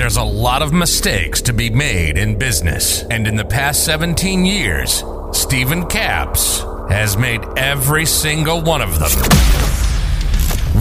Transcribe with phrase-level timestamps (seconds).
[0.00, 4.46] There's a lot of mistakes to be made in business, and in the past 17
[4.46, 9.10] years, Stephen Caps has made every single one of them.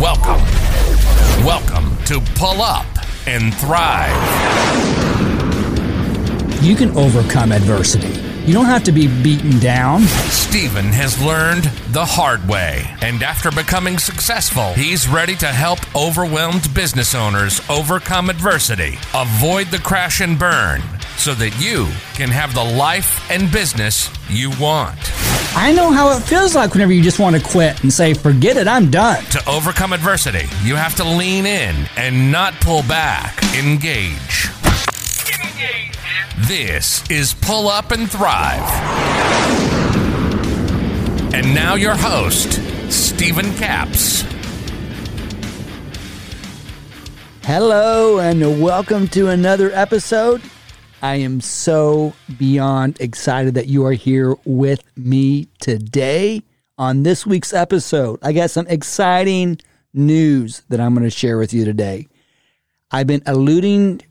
[0.01, 0.41] Welcome.
[1.45, 2.85] Welcome to Pull Up
[3.27, 4.15] and Thrive.
[6.63, 8.18] You can overcome adversity.
[8.45, 10.01] You don't have to be beaten down.
[10.01, 16.73] Stephen has learned the hard way, and after becoming successful, he's ready to help overwhelmed
[16.73, 20.81] business owners overcome adversity, avoid the crash and burn,
[21.17, 24.97] so that you can have the life and business you want.
[25.55, 28.57] I know how it feels like whenever you just want to quit and say, forget
[28.57, 29.23] it, I'm done.
[29.25, 33.43] To overcome adversity, you have to lean in and not pull back.
[33.55, 34.48] Engage.
[36.47, 38.63] This is Pull Up and Thrive.
[41.33, 44.21] And now your host, Stephen Capps.
[47.43, 50.41] Hello, and welcome to another episode.
[51.01, 56.41] I am so beyond excited that you are here with me today
[56.77, 58.17] on this week's episode.
[58.23, 59.59] I got some exciting
[59.93, 62.07] news that I'm going to share with you today.
[62.91, 64.01] I've been alluding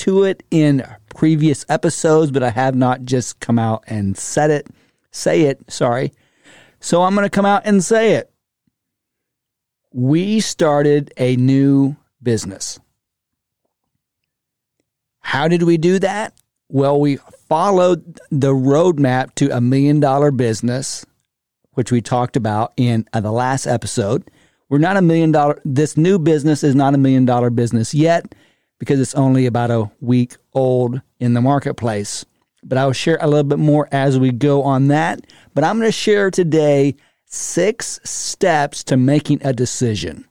[0.00, 0.84] to it in
[1.14, 4.66] previous episodes, but I have not just come out and said it,
[5.10, 6.12] say it, sorry.
[6.80, 8.30] So I'm going to come out and say it.
[9.92, 12.78] We started a new business.
[15.20, 16.34] How did we do that?
[16.68, 17.16] Well, we
[17.48, 21.04] followed the roadmap to a million dollar business,
[21.72, 24.30] which we talked about in uh, the last episode.
[24.68, 28.32] We're not a million dollar, this new business is not a million dollar business yet
[28.80, 32.24] because it's only about a week old in the marketplace.
[32.64, 35.24] But I will share a little bit more as we go on that.
[35.54, 40.26] But I'm going to share today six steps to making a decision.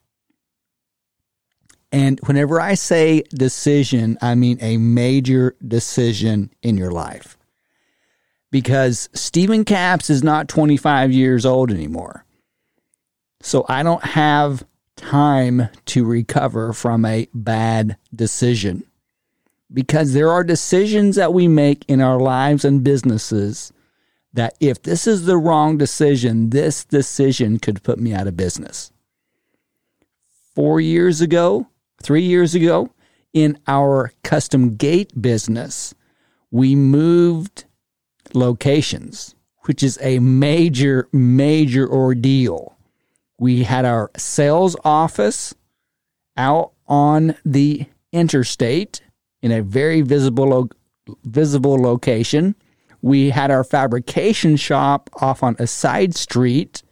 [1.92, 7.38] And whenever I say decision, I mean a major decision in your life.
[8.52, 12.26] Because Stephen Capps is not 25 years old anymore.
[13.42, 14.64] So I don't have
[14.99, 18.83] time to recover from a bad decision.
[19.71, 23.71] Because there are decisions that we make in our lives and businesses
[24.33, 28.92] that if this is the wrong decision, this decision could put me out of business.
[30.55, 31.67] Four years ago,
[32.04, 32.92] three years ago,
[33.33, 35.93] in our custom gate business,
[36.52, 37.65] we moved
[38.33, 42.76] locations, which is a major, major ordeal.
[43.39, 45.55] We had our sales office
[46.36, 49.02] out on the interstate
[49.42, 50.70] in a very visible lo-
[51.23, 52.55] visible location.
[53.02, 56.83] We had our fabrication shop off on a side street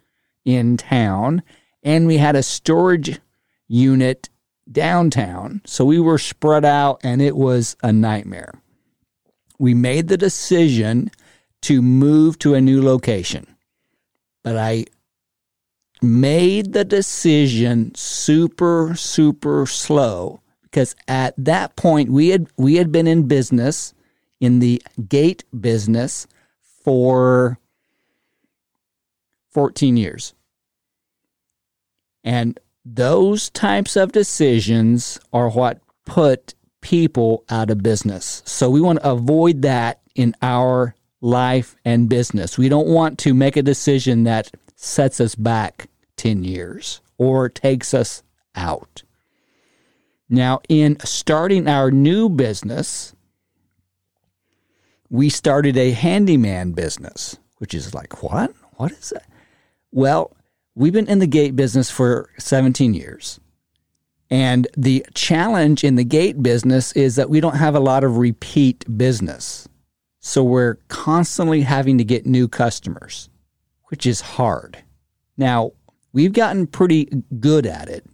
[0.45, 1.43] in town,
[1.83, 3.19] and we had a storage
[3.67, 4.29] unit
[4.71, 5.61] downtown.
[5.65, 8.53] So we were spread out, and it was a nightmare.
[9.59, 11.11] We made the decision
[11.63, 13.47] to move to a new location,
[14.43, 14.85] but I
[16.01, 23.07] made the decision super super slow because at that point we had we had been
[23.07, 23.93] in business
[24.39, 26.27] in the gate business
[26.83, 27.59] for
[29.51, 30.33] 14 years.
[32.23, 38.43] And those types of decisions are what put people out of business.
[38.45, 42.57] So we want to avoid that in our life and business.
[42.57, 47.93] We don't want to make a decision that sets us back 10 years or takes
[47.93, 48.23] us
[48.55, 49.03] out.
[50.29, 53.15] Now, in starting our new business,
[55.09, 58.53] we started a handyman business, which is like, what?
[58.75, 59.27] What is that?
[59.91, 60.35] Well,
[60.75, 63.39] we've been in the gate business for 17 years.
[64.29, 68.17] And the challenge in the gate business is that we don't have a lot of
[68.17, 69.67] repeat business.
[70.19, 73.29] So we're constantly having to get new customers,
[73.87, 74.83] which is hard.
[75.37, 75.71] Now,
[76.13, 77.05] we've gotten pretty
[77.39, 78.05] good at it.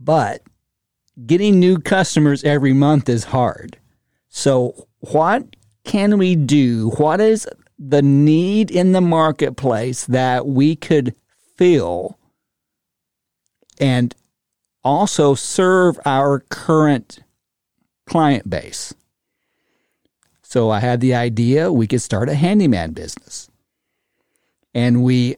[0.00, 0.42] But
[1.26, 3.78] getting new customers every month is hard.
[4.28, 6.90] So, what can we do?
[6.96, 7.46] What is
[7.78, 11.14] the need in the marketplace that we could
[11.56, 12.18] fill
[13.78, 14.14] and
[14.84, 17.20] also serve our current
[18.06, 18.94] client base?
[20.42, 23.50] So, I had the idea we could start a handyman business.
[24.74, 25.36] And we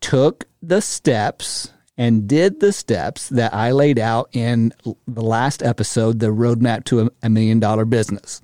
[0.00, 4.72] took the steps and did the steps that I laid out in
[5.06, 8.40] the last episode, the roadmap to a million dollar business.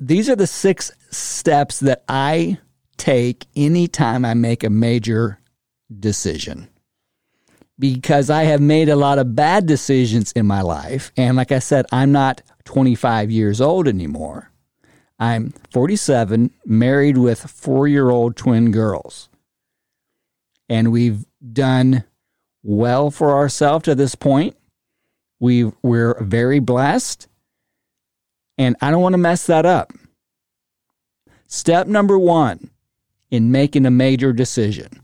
[0.00, 2.58] These are the six steps that I
[2.96, 5.40] take anytime I make a major
[6.00, 6.68] decision.
[7.78, 11.12] because I have made a lot of bad decisions in my life.
[11.16, 14.50] And like I said, I'm not 25 years old anymore.
[15.18, 19.28] I'm 47, married with four year old twin girls.
[20.68, 22.04] And we've done
[22.62, 24.56] well for ourselves to this point.
[25.40, 27.26] We we're very blessed.
[28.56, 29.92] And I don't want to mess that up.
[31.46, 32.70] Step number one
[33.30, 35.00] in making a major decision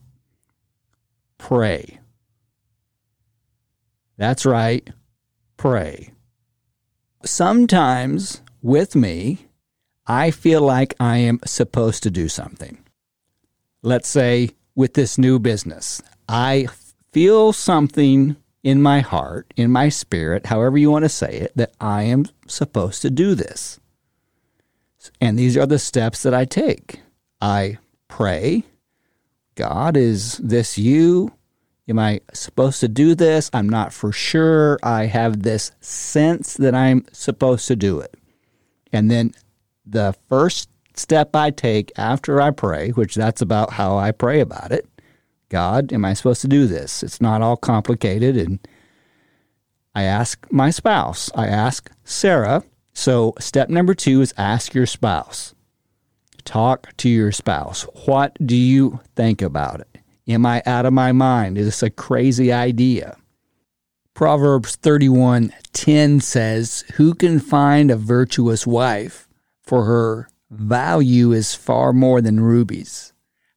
[1.38, 2.00] pray.
[4.16, 4.88] That's right,
[5.56, 6.12] pray.
[7.24, 9.46] Sometimes with me,
[10.06, 12.78] I feel like I am supposed to do something.
[13.82, 16.68] Let's say with this new business, I
[17.12, 21.74] feel something in my heart, in my spirit, however you want to say it, that
[21.80, 23.78] I am supposed to do this.
[25.20, 27.00] And these are the steps that I take.
[27.40, 27.78] I
[28.08, 28.64] pray,
[29.54, 31.32] God, is this you?
[31.86, 33.50] Am I supposed to do this?
[33.52, 34.78] I'm not for sure.
[34.82, 38.14] I have this sense that I'm supposed to do it.
[38.92, 39.34] And then
[39.86, 44.72] the first step I take after I pray, which that's about how I pray about
[44.72, 44.88] it
[45.54, 47.04] God, am I supposed to do this?
[47.04, 48.36] It's not all complicated.
[48.36, 48.58] And
[49.94, 52.64] I ask my spouse, I ask Sarah.
[52.92, 55.54] So, step number two is ask your spouse.
[56.44, 57.82] Talk to your spouse.
[58.04, 59.98] What do you think about it?
[60.26, 61.56] Am I out of my mind?
[61.56, 63.16] Is this a crazy idea?
[64.12, 69.28] Proverbs 31:10 says, "Who can find a virtuous wife?
[69.64, 73.12] For her value is far more than rubies.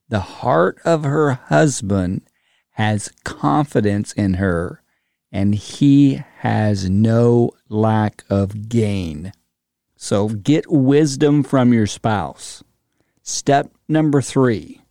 [0.09, 2.21] The heart of her husband
[2.71, 4.81] has confidence in her,
[5.31, 9.33] and he has no lack of gain."
[9.97, 12.63] So get wisdom from your spouse.
[13.21, 14.81] Step number 3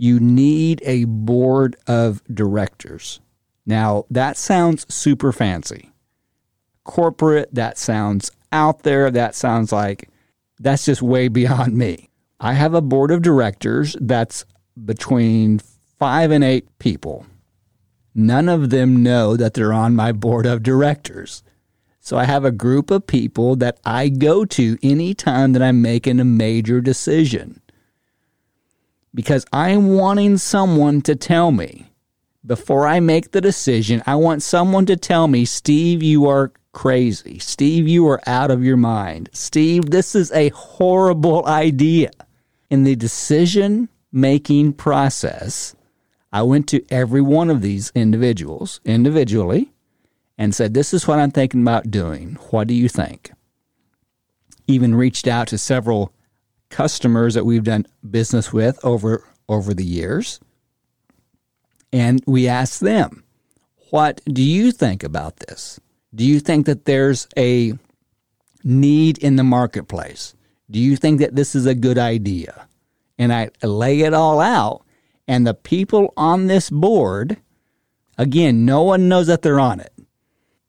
[0.00, 3.20] you need a board of directors.
[3.66, 5.92] Now, that sounds super fancy.
[6.84, 9.10] Corporate, that sounds out there.
[9.10, 10.08] That sounds like
[10.60, 12.10] that's just way beyond me.
[12.38, 14.44] I have a board of directors that's
[14.84, 15.60] between
[15.98, 17.26] five and eight people.
[18.14, 21.42] None of them know that they're on my board of directors.
[22.00, 26.18] So I have a group of people that I go to anytime that I'm making
[26.18, 27.60] a major decision
[29.14, 31.92] because I'm wanting someone to tell me
[32.44, 34.02] before I make the decision.
[34.06, 37.38] I want someone to tell me, Steve, you are crazy.
[37.38, 39.28] Steve, you are out of your mind.
[39.32, 42.10] Steve, this is a horrible idea.
[42.70, 45.74] In the decision making process,
[46.32, 49.72] I went to every one of these individuals individually
[50.38, 52.34] and said, This is what I'm thinking about doing.
[52.50, 53.32] What do you think?
[54.68, 56.12] Even reached out to several
[56.68, 60.38] customers that we've done business with over over the years.
[61.92, 63.24] And we asked them,
[63.90, 65.80] what do you think about this?
[66.14, 67.72] Do you think that there's a
[68.64, 70.34] need in the marketplace?
[70.70, 72.68] Do you think that this is a good idea?
[73.18, 74.84] And I lay it all out.
[75.28, 77.36] And the people on this board,
[78.18, 79.92] again, no one knows that they're on it.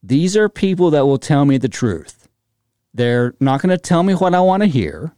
[0.03, 2.27] These are people that will tell me the truth.
[2.93, 5.13] They're not going to tell me what I want to hear.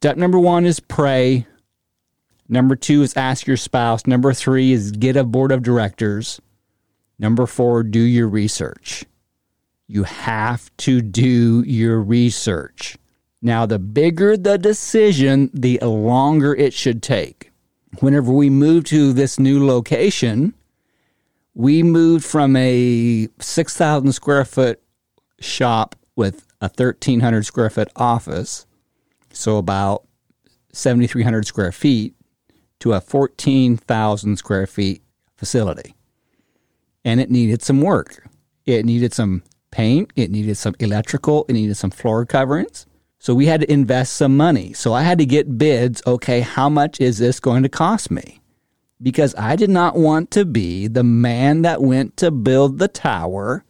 [0.00, 1.46] Step number one is pray.
[2.48, 4.06] Number two is ask your spouse.
[4.06, 6.40] Number three is get a board of directors.
[7.22, 9.06] Number four, do your research.
[9.86, 12.98] You have to do your research.
[13.40, 17.50] Now, the bigger the decision, the longer it should take.
[18.00, 20.52] Whenever we moved to this new location,
[21.54, 24.82] we moved from a 6,000 square foot
[25.40, 28.66] shop with a 1,300 square foot office
[29.32, 30.06] so about
[30.72, 32.14] 7,300 square feet,
[32.80, 35.02] to a 14,000 square feet
[35.36, 35.94] facility.
[37.04, 38.26] And it needed some work.
[38.64, 42.86] It needed some paint, it needed some electrical, it needed some floor coverings.
[43.18, 44.72] So we had to invest some money.
[44.72, 46.02] So I had to get bids.
[46.06, 48.40] Okay, how much is this going to cost me?
[49.00, 53.64] Because I did not want to be the man that went to build the tower.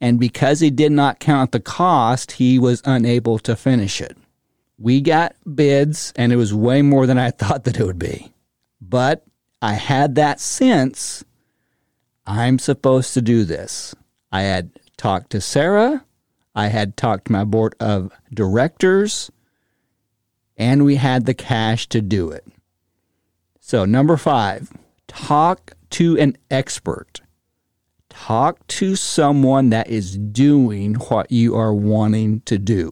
[0.00, 4.16] And because he did not count the cost, he was unable to finish it.
[4.78, 8.32] We got bids, and it was way more than I thought that it would be.
[8.80, 9.24] But
[9.60, 11.24] I had that sense
[12.26, 13.94] I'm supposed to do this.
[14.32, 16.04] I had talked to Sarah,
[16.54, 19.30] I had talked to my board of directors,
[20.56, 22.46] and we had the cash to do it.
[23.60, 24.72] So, number five,
[25.06, 27.20] talk to an expert.
[28.08, 32.90] Talk to someone that is doing what you are wanting to do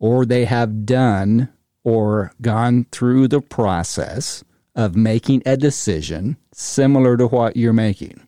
[0.00, 1.48] or they have done
[1.84, 4.42] or gone through the process
[4.80, 8.26] of making a decision similar to what you're making.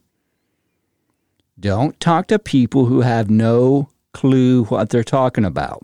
[1.58, 5.82] Don't talk to people who have no clue what they're talking about.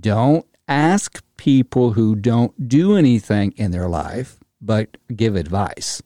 [0.00, 6.02] Don't ask people who don't do anything in their life but give advice.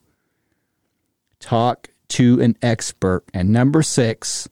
[1.38, 3.22] Talk to an expert.
[3.32, 4.48] And number six,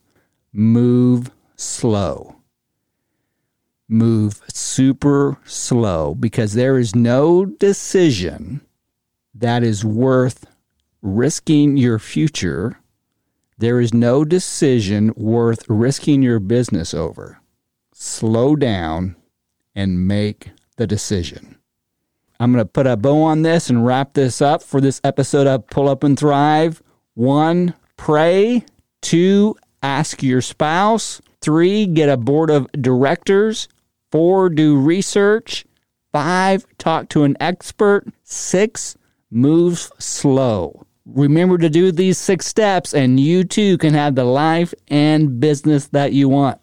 [0.53, 2.37] move slow.
[3.89, 8.61] Move super slow because there is no decision
[9.35, 10.47] that is worth
[11.03, 12.79] risking your future.
[13.59, 17.41] There is no decision worth risking your business over.
[17.93, 19.17] Slow down
[19.75, 21.59] and make the decision.
[22.41, 25.49] I'm going to put a bow on this and wrap this up for this episode
[25.49, 26.83] of Pull Up and Thrive.
[27.15, 28.65] One, pray.
[29.01, 31.21] Two, ask your spouse.
[31.41, 33.69] Three, get a board of directors.
[34.13, 35.65] Four, do research.
[36.13, 38.07] Five, talk to an expert.
[38.23, 38.97] Six,
[39.31, 40.87] move slow.
[41.07, 45.87] Remember to do these six steps, and you too can have the life and business
[45.89, 46.61] that you want.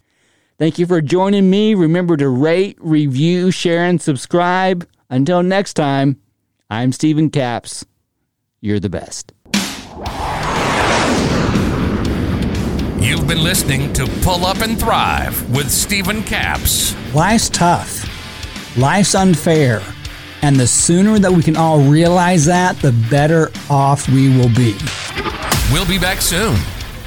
[0.58, 1.74] Thank you for joining me.
[1.74, 4.88] Remember to rate, review, share, and subscribe.
[5.10, 6.22] Until next time,
[6.70, 7.86] I'm Stephen Caps.
[8.62, 9.34] You're the best.
[13.00, 16.96] You've been listening to Pull Up and Thrive with Stephen Caps.
[17.14, 18.78] Life's tough.
[18.78, 19.82] Life's unfair.
[20.46, 24.78] And the sooner that we can all realize that, the better off we will be.
[25.74, 26.56] We'll be back soon.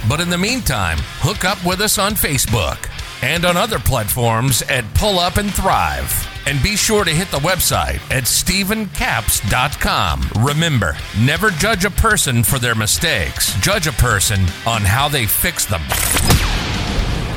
[0.09, 2.90] But in the meantime, hook up with us on Facebook
[3.23, 6.26] and on other platforms at Pull Up and Thrive.
[6.49, 10.45] And be sure to hit the website at StephenCaps.com.
[10.45, 15.64] Remember, never judge a person for their mistakes, judge a person on how they fix
[15.64, 15.83] them.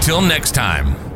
[0.01, 1.10] Till next time.